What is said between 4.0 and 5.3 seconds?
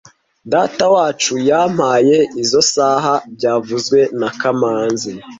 na kamanzi